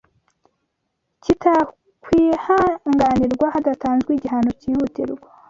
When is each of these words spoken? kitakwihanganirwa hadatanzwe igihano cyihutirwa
kitakwihanganirwa 1.23 3.45
hadatanzwe 3.53 4.09
igihano 4.13 4.49
cyihutirwa 4.59 5.29